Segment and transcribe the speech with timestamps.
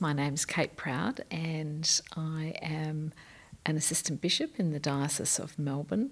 [0.00, 3.12] My name's Kate Prowd, and I am
[3.64, 6.10] an assistant bishop in the Diocese of Melbourne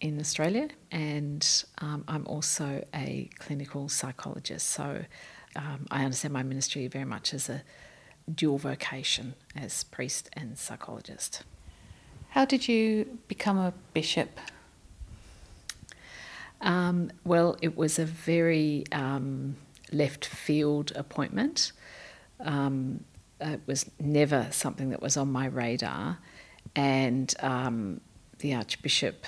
[0.00, 4.68] in Australia, and um, I'm also a clinical psychologist.
[4.68, 5.04] So
[5.56, 7.64] um, I understand my ministry very much as a
[8.32, 11.42] dual vocation as priest and psychologist.
[12.30, 14.38] How did you become a bishop?
[16.60, 19.56] Um, well, it was a very um,
[19.90, 21.72] left field appointment.
[22.42, 23.04] Um,
[23.40, 26.18] it was never something that was on my radar,
[26.76, 28.00] and um,
[28.38, 29.26] the Archbishop.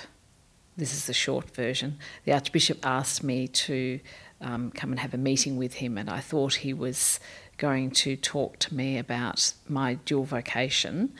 [0.77, 1.97] This is the short version.
[2.25, 3.99] The Archbishop asked me to
[4.41, 7.19] um, come and have a meeting with him, and I thought he was
[7.57, 11.13] going to talk to me about my dual vocation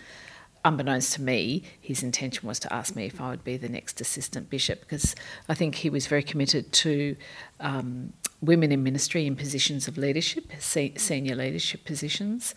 [0.65, 4.01] unbeknownst to me, his intention was to ask me if I would be the next
[4.01, 5.15] assistant bishop because
[5.47, 7.15] I think he was very committed to
[7.59, 12.55] um, women in ministry in positions of leadership, se- senior leadership positions.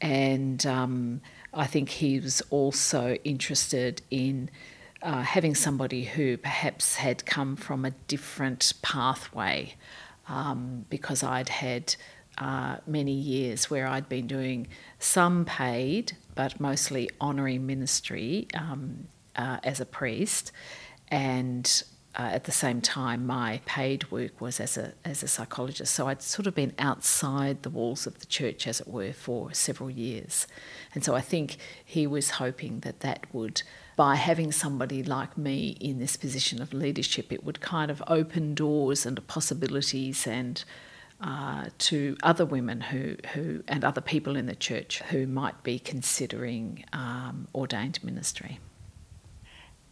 [0.00, 1.22] And um,
[1.52, 4.50] I think he was also interested in
[5.02, 9.74] uh, having somebody who perhaps had come from a different pathway
[10.28, 11.96] um, because I'd had
[12.36, 19.58] uh, many years where I'd been doing some paid but mostly honorary ministry um, uh,
[19.64, 20.52] as a priest,
[21.08, 21.82] and
[22.16, 25.92] uh, at the same time, my paid work was as a as a psychologist.
[25.92, 29.52] So I'd sort of been outside the walls of the church, as it were, for
[29.52, 30.46] several years,
[30.94, 33.62] and so I think he was hoping that that would.
[33.96, 38.54] By having somebody like me in this position of leadership, it would kind of open
[38.54, 40.64] doors and possibilities and
[41.20, 45.78] uh, to other women who, who and other people in the church who might be
[45.78, 48.60] considering um, ordained ministry.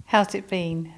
[0.07, 0.93] How's it been?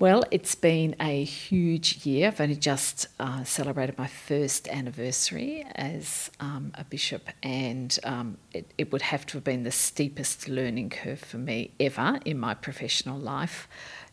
[0.00, 2.26] Well, it's been a huge year.
[2.26, 8.68] I've only just uh, celebrated my first anniversary as um, a bishop, and um, it,
[8.76, 12.52] it, would have to have been the steepest learning curve for me ever in my
[12.52, 13.68] professional life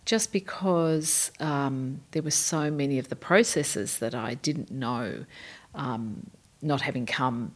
[0.06, 5.26] just because um, there were so many of the processes that I didn't know,
[5.76, 6.30] um,
[6.62, 7.54] not having come,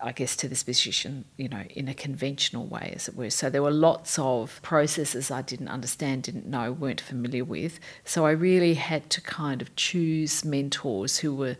[0.00, 3.30] I guess, to this position, you know, in a conventional way, as it were.
[3.30, 7.78] So there were lots of processes I didn't understand, didn't know, weren't familiar with.
[8.04, 11.56] So I really had to kind of choose mentors who were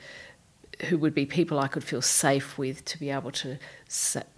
[0.88, 3.58] who would be people I could feel safe with to be able to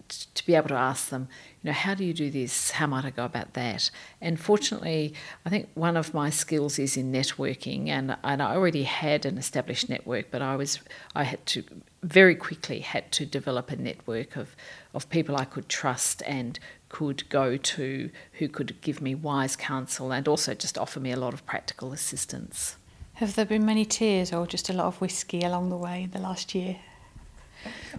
[0.09, 1.29] to be able to ask them,
[1.63, 2.73] you know, how do you do this?
[2.73, 3.91] How might I go about that?
[4.21, 8.83] And fortunately, I think one of my skills is in networking, and, and I already
[8.83, 10.81] had an established network, but I was
[11.15, 11.65] I had to
[12.03, 14.55] very quickly had to develop a network of
[14.93, 16.59] of people I could trust and
[16.91, 21.17] could go to who could give me wise counsel and also just offer me a
[21.17, 22.77] lot of practical assistance.
[23.15, 26.11] Have there been many tears or just a lot of whiskey along the way in
[26.11, 26.77] the last year?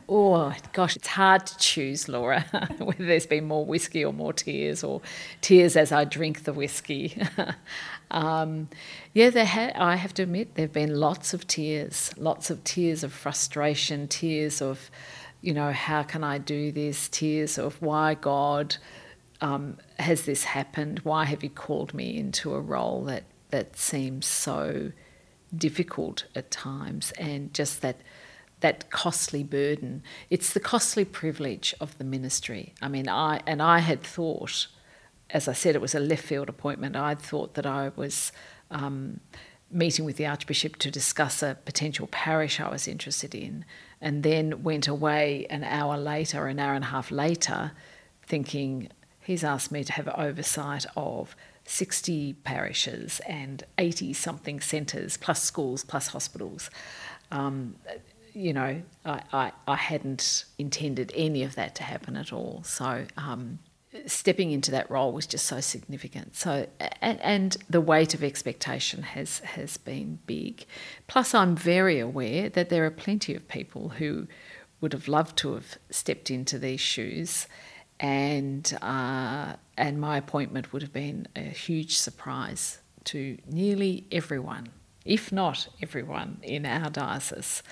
[0.07, 2.41] Oh, gosh, it's hard to choose, Laura,
[2.77, 5.01] whether there's been more whiskey or more tears, or
[5.41, 7.19] tears as I drink the whiskey.
[8.11, 8.69] um,
[9.13, 12.63] yeah, there ha- I have to admit, there have been lots of tears, lots of
[12.63, 14.91] tears of frustration, tears of,
[15.41, 18.75] you know, how can I do this, tears of why God
[19.41, 24.27] um, has this happened, why have you called me into a role that, that seems
[24.27, 24.91] so
[25.55, 27.97] difficult at times, and just that
[28.65, 30.01] that costly burden.
[30.31, 32.73] It's the costly privilege of the ministry.
[32.81, 34.65] I mean, I and I had thought,
[35.29, 36.95] as I said, it was a left field appointment.
[36.95, 38.31] I'd thought that I was
[38.71, 39.19] um,
[39.69, 43.65] meeting with the Archbishop to discuss a potential parish I was interested in,
[44.01, 47.71] and then went away an hour later, an hour and a half later,
[48.25, 48.89] thinking
[49.19, 55.83] he's asked me to have oversight of 60 parishes and 80 something centres, plus schools,
[55.83, 56.71] plus hospitals.
[57.31, 57.75] Um,
[58.35, 62.63] you know, I, I, I, hadn't intended any of that to happen at all.
[62.63, 63.59] So um,
[64.05, 66.35] stepping into that role was just so significant.
[66.35, 66.67] So
[67.01, 70.65] and, and the weight of expectation has has been big.
[71.07, 74.27] Plus, I'm very aware that there are plenty of people who
[74.81, 77.47] would have loved to have stepped into these shoes,
[77.99, 84.67] and uh, and my appointment would have been a huge surprise to nearly everyone,
[85.05, 87.63] if not everyone, in our diocese.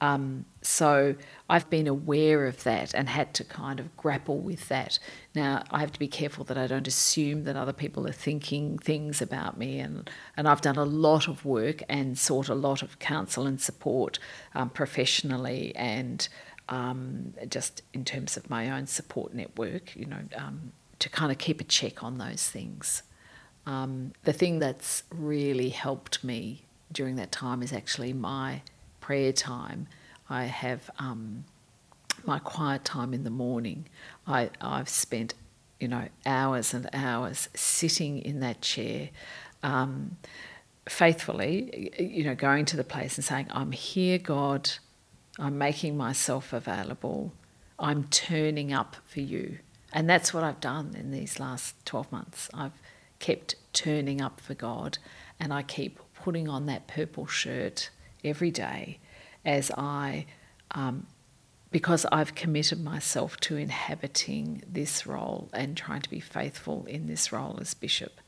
[0.00, 1.14] Um, so
[1.48, 4.98] I've been aware of that and had to kind of grapple with that.
[5.34, 8.78] Now I have to be careful that I don't assume that other people are thinking
[8.78, 12.82] things about me, and and I've done a lot of work and sought a lot
[12.82, 14.18] of counsel and support
[14.54, 16.26] um, professionally and
[16.68, 19.94] um, just in terms of my own support network.
[19.94, 23.02] You know, um, to kind of keep a check on those things.
[23.66, 28.62] Um, the thing that's really helped me during that time is actually my
[29.10, 29.88] prayer time.
[30.28, 31.44] I have um,
[32.24, 33.88] my quiet time in the morning.
[34.24, 35.34] I, I've spent,
[35.80, 39.10] you know, hours and hours sitting in that chair,
[39.64, 40.16] um,
[40.88, 44.70] faithfully, you know, going to the place and saying, I'm here, God.
[45.40, 47.32] I'm making myself available.
[47.80, 49.58] I'm turning up for you.
[49.92, 52.48] And that's what I've done in these last 12 months.
[52.54, 52.78] I've
[53.18, 54.98] kept turning up for God
[55.40, 57.90] and I keep putting on that purple shirt
[58.24, 58.98] every day
[59.44, 60.26] as I,
[60.72, 61.06] um,
[61.70, 67.32] because I've committed myself to inhabiting this role and trying to be faithful in this
[67.32, 68.20] role as bishop.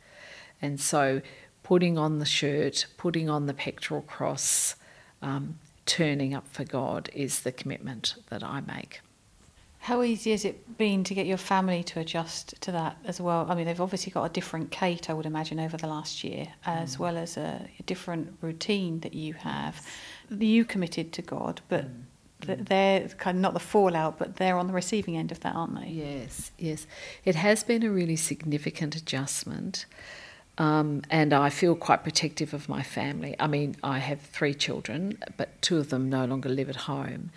[0.61, 1.23] And so
[1.63, 4.77] putting on the shirt, putting on the pectoral cross,
[5.21, 9.01] um, turning up for God is the commitment that I make.
[9.83, 13.49] How easy has it been to get your family to adjust to that as well?
[13.51, 16.47] I mean, they've obviously got a different Kate, I would imagine, over the last year,
[16.65, 16.99] as mm.
[17.01, 19.85] well as a, a, different routine that you have.
[20.31, 21.87] You committed to God, but
[22.47, 22.65] mm.
[22.65, 25.75] they're kind of not the fallout, but they're on the receiving end of that, aren't
[25.75, 25.89] they?
[25.89, 26.87] Yes, yes.
[27.25, 29.87] It has been a really significant adjustment.
[30.59, 33.35] Um, and I feel quite protective of my family.
[33.41, 37.31] I mean, I have three children, but two of them no longer live at home.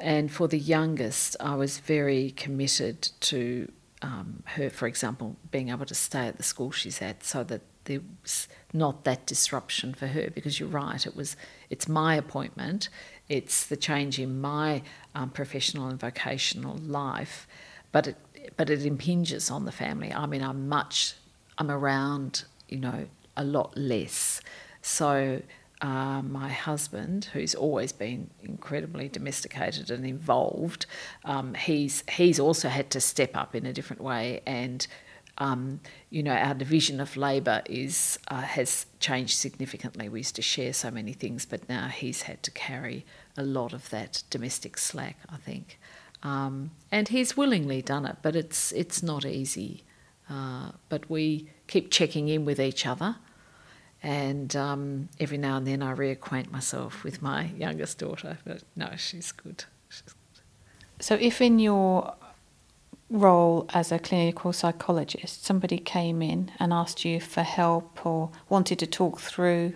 [0.00, 3.70] And for the youngest, I was very committed to
[4.02, 7.62] um, her, for example, being able to stay at the school she's at, so that
[7.84, 10.30] there was not that disruption for her.
[10.30, 11.36] Because you're right, it was
[11.68, 12.88] it's my appointment,
[13.28, 14.82] it's the change in my
[15.14, 17.48] um, professional and vocational life,
[17.90, 18.16] but it
[18.56, 20.12] but it impinges on the family.
[20.12, 21.14] I mean, I'm much
[21.58, 23.06] I'm around, you know,
[23.36, 24.40] a lot less.
[24.80, 25.42] So
[25.80, 30.86] uh, my husband, who's always been incredibly domesticated and involved,
[31.24, 34.88] um, he's he's also had to step up in a different way, and
[35.38, 35.80] um,
[36.10, 40.08] you know our division of labour is uh, has changed significantly.
[40.08, 43.72] We used to share so many things, but now he's had to carry a lot
[43.72, 45.16] of that domestic slack.
[45.28, 45.78] I think,
[46.24, 49.84] um, and he's willingly done it, but it's it's not easy.
[50.28, 53.16] Uh, but we keep checking in with each other
[54.02, 58.38] and um, every now and then I reacquaint myself with my youngest daughter.
[58.44, 59.64] But no, she's good.
[59.88, 60.42] She's good.
[61.00, 62.14] So, if in your
[63.10, 68.78] role as a clinical psychologist, somebody came in and asked you for help or wanted
[68.80, 69.74] to talk through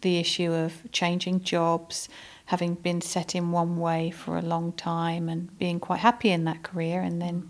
[0.00, 2.08] the issue of changing jobs,
[2.46, 6.44] having been set in one way for a long time and being quite happy in
[6.44, 7.48] that career and then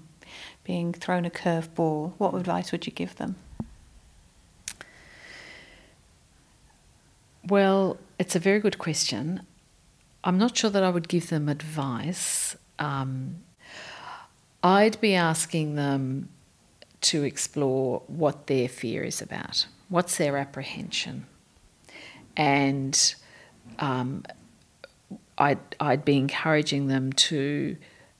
[0.63, 3.37] being thrown a curveball, what advice would you give them?
[7.47, 9.43] Well, it's a very good question.
[10.23, 12.57] I'm not sure that I would give them advice.
[12.79, 13.43] Um,
[14.63, 16.31] I'd be asking them
[17.03, 21.27] to explore what their fear is about, what's their apprehension.
[22.35, 23.15] And
[23.79, 24.25] um,
[25.37, 27.77] I'd, I'd be encouraging them to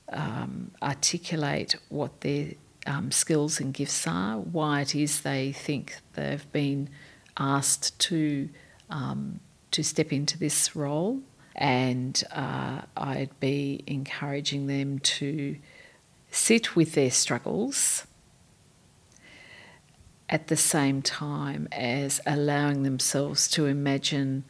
[0.09, 2.51] um, articulate what their
[2.85, 6.89] um, skills and gifts are, why it is they think they've been
[7.37, 8.49] asked to
[8.89, 9.39] um,
[9.71, 11.21] to step into this role,
[11.55, 15.57] and uh, I'd be encouraging them to
[16.31, 18.05] sit with their struggles
[20.29, 24.43] at the same time as allowing themselves to imagine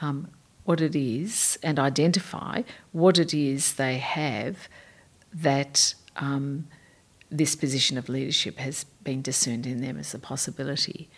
[0.00, 0.28] um,
[0.64, 2.62] what it is and identify
[2.92, 4.68] what it is they have
[5.32, 6.66] that um,
[7.30, 11.08] this position of leadership has been discerned in them as a possibility.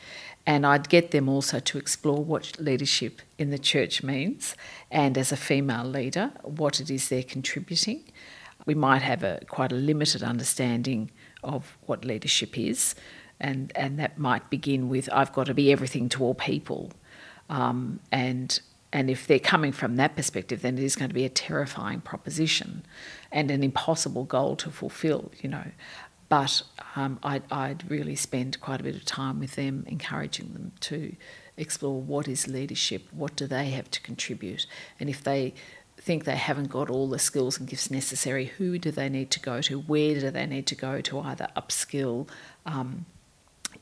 [0.47, 4.55] And I'd get them also to explore what leadership in the church means,
[4.91, 8.05] and as a female leader, what it is they're contributing.
[8.67, 11.11] We might have a quite a limited understanding
[11.43, 12.95] of what leadership is,
[13.41, 16.93] and, and that might begin with I've got to be everything to all people.
[17.49, 18.61] Um, and
[18.95, 22.01] and if they're coming from that perspective, then it is going to be a terrifying
[22.01, 22.87] proposition
[23.33, 25.65] and an impossible goal to fulfill, you know.
[26.35, 26.63] But
[26.97, 31.15] um, I'd, I'd really spend quite a bit of time with them, encouraging them to
[31.57, 34.67] explore what is leadership, what do they have to contribute,
[34.99, 35.55] and if they
[35.97, 39.39] think they haven't got all the skills and gifts necessary, who do they need to
[39.39, 39.79] go to?
[39.79, 42.29] Where do they need to go to either upskill,
[42.67, 43.07] um,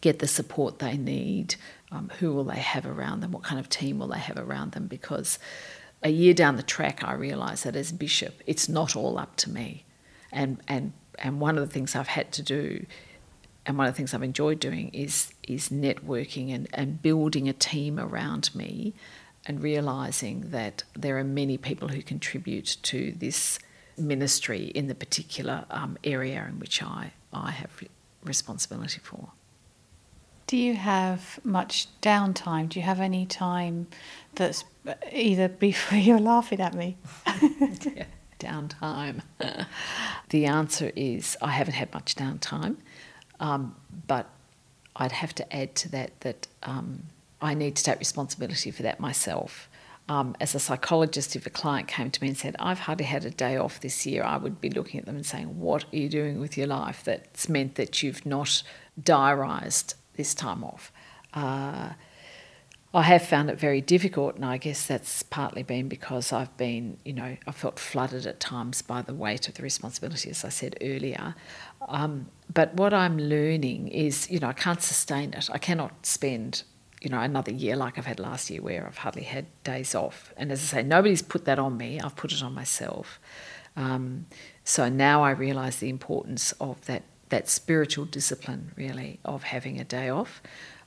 [0.03, 1.55] get the support they need?
[1.91, 3.33] Um, who will they have around them?
[3.33, 4.89] What kind of team will they have around them?
[4.89, 5.39] Because
[6.03, 9.51] a year down the track, I realised that as bishop, it's not all up to
[9.51, 9.87] me,
[10.31, 12.87] and and and one of the things I've had to do
[13.65, 17.53] and one of the things I've enjoyed doing is is networking and, and building a
[17.53, 18.95] team around me
[19.47, 23.59] and realizing that there are many people who contribute to this
[23.97, 27.71] ministry in the particular um, area in which I, I have
[28.25, 29.31] responsibility for.
[30.47, 32.69] Do you have much downtime?
[32.69, 33.87] Do you have any time
[34.35, 34.65] that's
[35.13, 36.97] either before you're laughing at me?
[37.27, 38.05] yeah.
[38.39, 39.23] downtime?
[40.33, 42.77] the answer is I haven't had much downtime,
[43.39, 44.31] um, but
[44.97, 47.05] I'd have to add to that that um,
[47.43, 49.69] I need to take responsibility for that myself.
[50.09, 53.25] Um, as a psychologist, if a client came to me and said, I've hardly had
[53.27, 55.97] a day off this year, I would be looking at them and saying, What are
[55.97, 58.63] you doing with your life that's meant that you've not
[59.01, 60.91] diarised this time off?
[61.35, 61.91] Uh,
[62.95, 66.99] I have found it very difficult, and I guess that's partly been because I've been,
[67.07, 70.51] you know, I felt flooded at times by the weight of the responsibility, as I
[70.51, 71.35] said earlier.
[71.89, 75.49] Um, but what I'm learning is, you know, I can't sustain it.
[75.51, 76.65] I cannot spend,
[77.01, 80.35] you know, another year like I've had last year where I've hardly had days off.
[80.37, 83.19] And as I say, nobody's put that on me, I've put it on myself.
[83.75, 84.27] Um,
[84.65, 89.85] so now I realise the importance of that, that spiritual discipline, really, of having a
[89.85, 90.43] day off.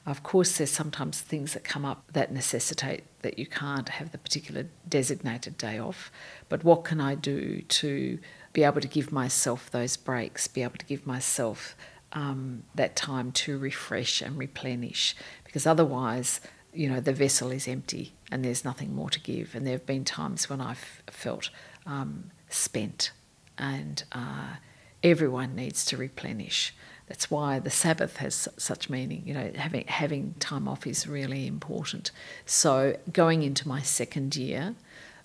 [0.06, 4.20] Of course, there's sometimes things that come up that necessitate that you can't have the
[4.20, 6.12] particular designated day off.
[6.48, 8.20] But what can I do to
[8.54, 11.76] be able to give myself those breaks, be able to give myself
[12.14, 15.16] um, that time to refresh and replenish?
[15.44, 16.40] Because otherwise,
[16.72, 19.56] you know, the vessel is empty and there's nothing more to give.
[19.56, 21.50] And there have been times when I've felt
[21.88, 23.12] um, spent,
[23.58, 24.58] and uh,
[25.02, 26.76] everyone needs to replenish.
[27.08, 29.24] That's why the Sabbath has such meaning.
[29.26, 32.12] You know, having having time off is really important.
[32.46, 34.76] So going into my second year,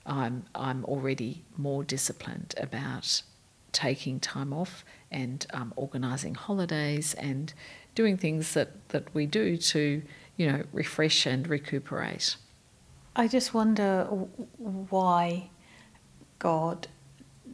[0.04, 3.22] I'm I'm already more disciplined about
[3.72, 7.52] taking time off and um, organising holidays and
[7.94, 10.02] doing things that, that we do to
[10.36, 12.36] you know refresh and recuperate.
[13.16, 14.04] I just wonder
[14.58, 15.50] why
[16.38, 16.88] God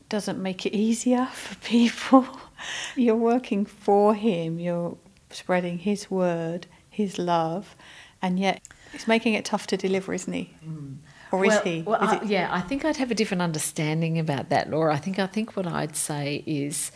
[0.09, 2.26] doesn't make it easier for people.
[2.96, 4.96] you're working for Him, you're
[5.30, 7.76] spreading His word, His love,
[8.22, 10.54] and yet He's making it tough to deliver, isn't He?
[10.64, 10.96] Mm.
[11.32, 11.82] Or well, is He?
[11.82, 14.94] Well, is I, yeah, I think I'd have a different understanding about that, Laura.
[14.94, 16.92] I think I think what I'd say is,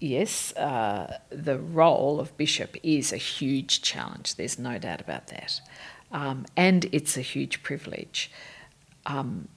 [0.00, 4.34] yes, uh, the role of bishop is a huge challenge.
[4.34, 5.60] There's no doubt about that,
[6.10, 8.30] um, and it's a huge privilege.
[9.06, 9.48] Um,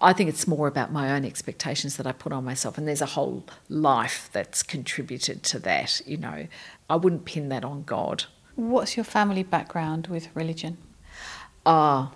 [0.00, 3.02] I think it's more about my own expectations that I put on myself, and there's
[3.02, 6.00] a whole life that's contributed to that.
[6.06, 6.46] You know,
[6.88, 8.24] I wouldn't pin that on God.
[8.54, 10.78] What's your family background with religion?
[11.66, 12.14] Ah, uh,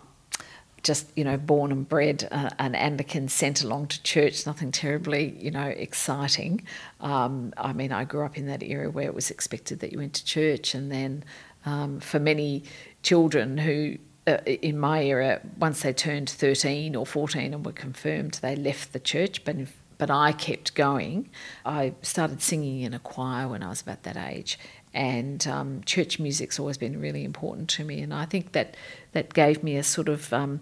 [0.84, 4.46] just you know, born and bred uh, an Anglican, sent along to church.
[4.46, 6.64] Nothing terribly, you know, exciting.
[7.00, 9.98] Um, I mean, I grew up in that era where it was expected that you
[9.98, 11.24] went to church, and then
[11.64, 12.62] um, for many
[13.02, 13.96] children who
[14.26, 18.92] uh, in my era, once they turned 13 or 14 and were confirmed, they left
[18.92, 19.56] the church, but,
[19.98, 21.30] but I kept going.
[21.64, 24.58] I started singing in a choir when I was about that age,
[24.92, 28.76] and um, church music's always been really important to me, and I think that
[29.12, 30.60] that gave me a sort of um,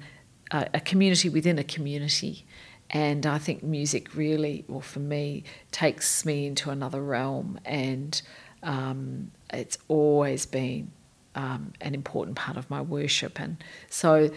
[0.50, 2.46] a, a community within a community.
[2.90, 8.20] And I think music really, well, for me, takes me into another realm, and
[8.62, 10.92] um, it's always been
[11.34, 13.40] um, an important part of my worship.
[13.40, 14.30] And so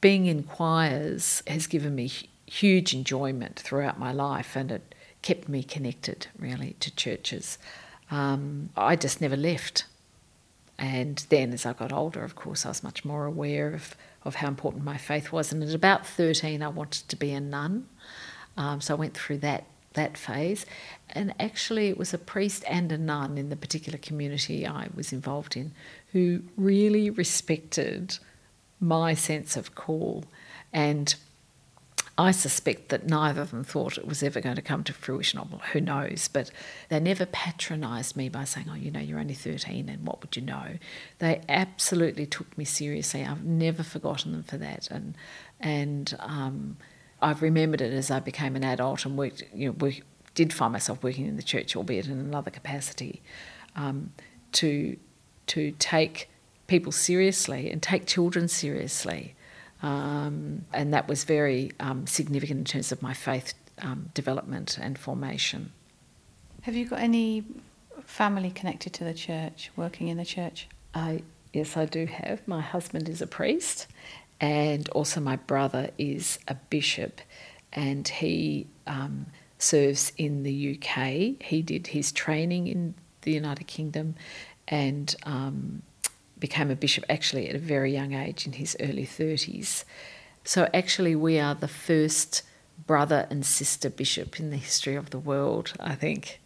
[0.00, 2.10] being in choirs has given me
[2.46, 7.58] huge enjoyment throughout my life and it kept me connected really to churches.
[8.10, 9.86] Um, I just never left.
[10.78, 14.36] And then as I got older, of course, I was much more aware of, of
[14.36, 15.52] how important my faith was.
[15.52, 17.88] And at about 13, I wanted to be a nun.
[18.56, 20.66] Um, so I went through that that phase.
[21.10, 25.12] And actually, it was a priest and a nun in the particular community I was
[25.12, 25.72] involved in
[26.12, 28.18] who really respected
[28.80, 30.24] my sense of call.
[30.72, 31.14] And
[32.16, 35.40] I suspect that neither of them thought it was ever going to come to fruition.
[35.72, 36.28] Who knows?
[36.32, 36.50] But
[36.88, 40.36] they never patronised me by saying, oh, you know, you're only 13 and what would
[40.36, 40.78] you know?
[41.18, 43.24] They absolutely took me seriously.
[43.24, 44.88] I've never forgotten them for that.
[44.90, 45.16] And,
[45.58, 46.76] and, um,
[47.24, 49.94] I've remembered it as I became an adult and worked, you know, work,
[50.34, 53.22] did find myself working in the church, albeit in another capacity,
[53.74, 54.12] um,
[54.52, 54.98] to
[55.46, 56.28] to take
[56.66, 59.34] people seriously and take children seriously,
[59.82, 64.98] um, and that was very um, significant in terms of my faith um, development and
[64.98, 65.72] formation.
[66.62, 67.44] Have you got any
[68.04, 70.68] family connected to the church, working in the church?
[70.94, 71.22] I
[71.54, 72.46] yes, I do have.
[72.46, 73.86] My husband is a priest,
[74.44, 77.22] and also my brother is a bishop,
[77.72, 79.24] and he um,
[79.58, 81.42] serves in the UK.
[81.42, 84.16] He did his training in the United Kingdom,
[84.68, 85.80] and um,
[86.38, 89.86] became a bishop actually at a very young age in his early thirties.
[90.44, 92.42] So actually, we are the first
[92.86, 95.72] brother and sister bishop in the history of the world.
[95.80, 96.42] I think.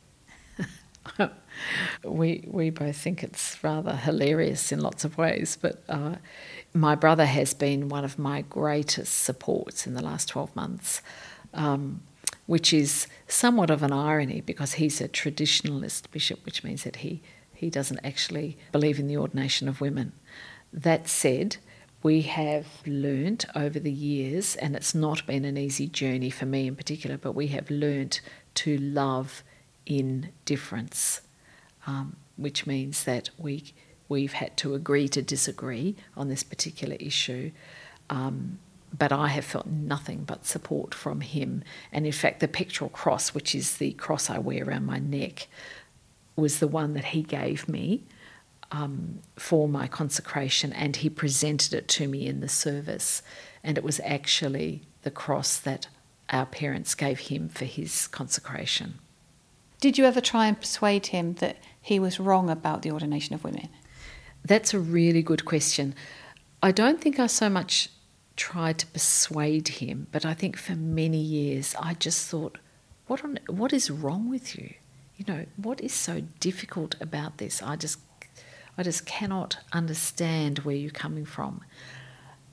[2.05, 6.17] We we both think it's rather hilarious in lots of ways, but uh,
[6.75, 11.03] my brother has been one of my greatest supports in the last 12 months.
[11.55, 12.01] um,
[12.47, 17.21] which is somewhat of an irony because he's a traditionalist bishop, which means that he,
[17.55, 20.13] he doesn't actually believe in the ordination of women.
[20.73, 21.59] That said,
[22.03, 26.67] we have learnt over the years, and it's not been an easy journey for me
[26.67, 28.23] in particular, but we have learnt
[28.55, 29.43] to love
[29.85, 31.21] in difference,
[31.87, 33.73] um, which means that we
[34.09, 37.51] we've had to agree to disagree on this particular issue.
[38.09, 38.59] Um,
[38.97, 41.63] but I have felt nothing but support from him.
[41.93, 45.47] And in fact, the pectoral cross, which is the cross I wear around my neck,
[46.37, 48.05] was the one that he gave me
[48.73, 53.23] um, for my consecration, and he presented it to me in the service.
[53.63, 55.89] And it was actually the cross that
[56.31, 58.99] our parents gave him for his consecration.
[59.81, 63.45] Did you ever try and persuade him that he was wrong about the ordination of
[63.45, 63.69] women?
[64.45, 65.95] That's a really good question.
[66.63, 67.91] I don't think I so much
[68.37, 72.59] tried to persuade him, but I think for many years I just thought,
[73.07, 74.75] what on, what is wrong with you?
[75.17, 77.63] You know, what is so difficult about this?
[77.63, 77.99] I just
[78.77, 81.63] I just cannot understand where you're coming from.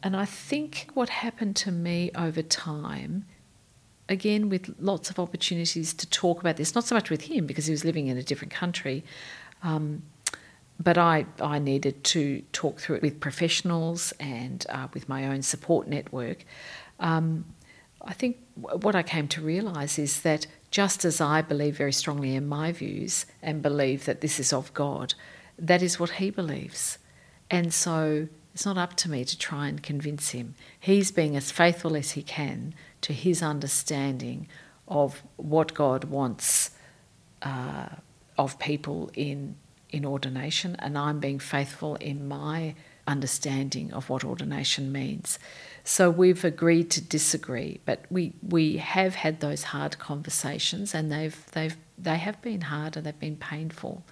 [0.02, 3.26] And I think what happened to me over time,
[4.10, 7.66] again with lots of opportunities to talk about this, not so much with him because
[7.66, 9.04] he was living in a different country,
[9.64, 10.04] um,
[10.80, 15.42] but I, I needed to talk through it with professionals and uh, with my own
[15.42, 16.46] support network.
[17.00, 17.46] Um,
[18.02, 22.36] I think what I came to realise is that just as I believe very strongly
[22.36, 25.16] in my views and believe that this is of God,
[25.58, 26.98] that is what he believes.
[27.50, 30.56] And so it's not up to me to try and convince him.
[30.80, 34.48] He's being as faithful as he can to his understanding
[34.88, 36.72] of what God wants
[37.42, 37.90] uh,
[38.38, 39.58] of people in
[39.90, 42.76] in ordination, and I'm being faithful in my
[43.08, 45.38] understanding of what ordination means.
[45.84, 51.46] So we've agreed to disagree, but we, we have had those hard conversations, and they've
[51.52, 54.04] they've they have been hard and they've been painful.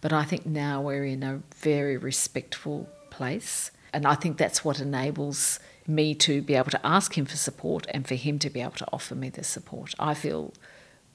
[0.00, 4.80] But I think now we're in a very respectful place, and I think that's what
[4.80, 8.60] enables me to be able to ask him for support and for him to be
[8.60, 9.94] able to offer me the support.
[9.98, 10.52] I feel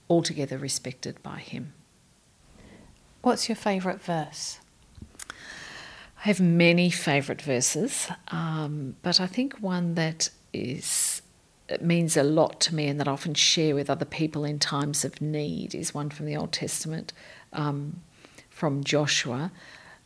[0.09, 1.73] altogether respected by him.
[3.21, 4.59] What's your favourite verse?
[5.29, 11.21] I have many favourite verses, um, but I think one that is
[11.67, 14.59] it means a lot to me and that I often share with other people in
[14.59, 17.11] times of need is one from the Old Testament,
[17.53, 18.01] um,
[18.49, 19.51] from Joshua,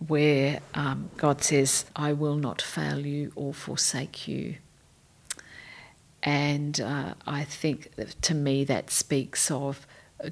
[0.08, 4.56] where um, God says, "I will not fail you or forsake you."
[6.24, 9.88] And uh, I think to me that speaks of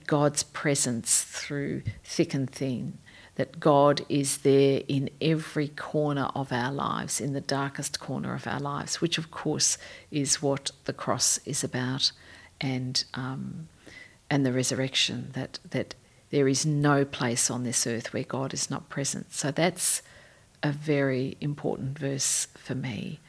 [0.06, 2.98] God's presence through thick and thin,
[3.36, 8.48] that God is there in every corner of our lives, in the darkest corner of
[8.48, 9.78] our lives, which of course
[10.12, 12.12] is what the cross is about,
[12.60, 13.70] and um,
[14.30, 15.30] and the resurrection.
[15.34, 15.96] That that
[16.30, 19.34] there is no place on this earth where God is not present.
[19.34, 20.02] So that's
[20.64, 23.20] a very important verse for me,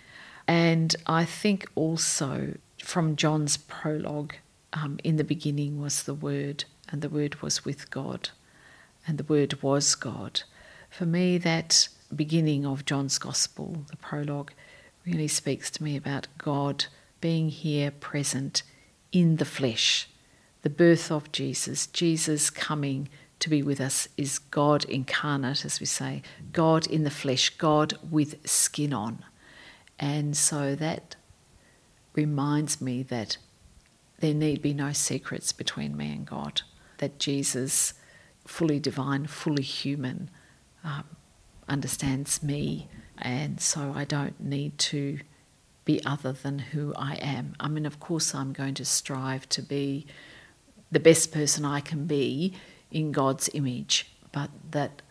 [0.47, 4.35] and I think also from John's prologue
[4.73, 8.31] um, in the beginning was the Word, and the Word was with God,
[9.07, 10.43] and the Word was God.
[10.89, 14.53] For me, that beginning of John's Gospel, the prologue,
[15.05, 16.87] really speaks to me about God
[17.21, 18.63] being here present
[19.13, 20.09] in the flesh.
[20.63, 25.87] The birth of Jesus, Jesus coming to be with us, is God incarnate, as we
[25.87, 29.25] say, God in the flesh, God with skin on.
[29.99, 31.17] And so that
[32.15, 33.37] reminds me that
[34.19, 36.63] there need be no secrets between me and God.
[36.99, 37.95] That Jesus,
[38.45, 40.31] fully divine, fully human,
[40.83, 41.05] um,
[41.69, 45.21] understands me, and so I don't need to
[45.85, 47.55] be other than who I am.
[47.61, 50.07] I mean, of course, I'm going to strive to be
[50.91, 52.55] the best person I can be
[52.91, 55.03] in God's image, but that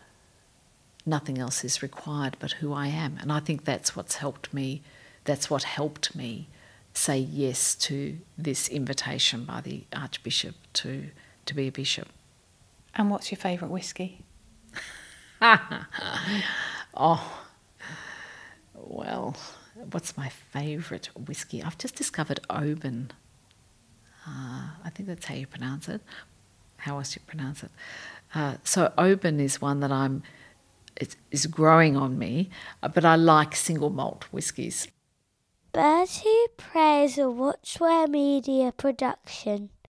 [1.05, 3.17] nothing else is required but who I am.
[3.21, 4.81] And I think that's what's helped me,
[5.23, 6.47] that's what helped me
[6.93, 11.09] say yes to this invitation by the Archbishop to,
[11.45, 12.07] to be a bishop.
[12.95, 14.23] And what's your favourite whiskey?
[15.41, 15.85] oh,
[18.73, 19.35] well,
[19.91, 21.61] what's my favourite whiskey?
[21.61, 23.11] I've just discovered Oban.
[24.27, 26.01] Uh, I think that's how you pronounce it.
[26.77, 27.71] How else do you pronounce it?
[28.35, 30.23] Uh, so Oban is one that I'm.
[30.95, 32.49] It is growing on me,
[32.81, 34.87] uh, but I like single malt whiskies.
[35.71, 39.69] Bertie Praise a Watchware Media production.